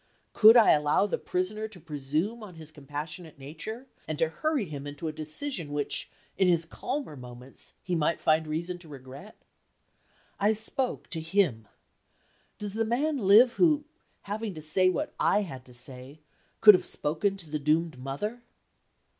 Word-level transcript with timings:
Could 0.33 0.57
I 0.57 0.71
allow 0.71 1.05
the 1.05 1.19
Prisoner 1.19 1.67
to 1.67 1.79
presume 1.79 2.41
on 2.41 2.55
his 2.55 2.71
compassionate 2.71 3.37
nature, 3.37 3.85
and 4.07 4.17
to 4.17 4.29
hurry 4.29 4.65
him 4.65 4.87
into 4.87 5.07
a 5.07 5.11
decision 5.13 5.71
which, 5.71 6.09
in 6.39 6.47
his 6.47 6.65
calmer 6.65 7.15
moments, 7.15 7.73
he 7.83 7.93
might 7.93 8.19
find 8.19 8.47
reason 8.47 8.79
to 8.79 8.87
regret? 8.87 9.35
I 10.39 10.53
spoke 10.53 11.07
to 11.11 11.21
him. 11.21 11.67
Does 12.57 12.73
the 12.73 12.83
man 12.83 13.19
live 13.19 13.53
who 13.57 13.83
having 14.23 14.55
to 14.55 14.61
say 14.63 14.89
what 14.89 15.13
I 15.19 15.43
had 15.43 15.65
to 15.65 15.73
say 15.75 16.19
could 16.61 16.73
have 16.73 16.85
spoken 16.87 17.37
to 17.37 17.51
the 17.51 17.59
doomed 17.59 17.99
mother? 17.99 18.41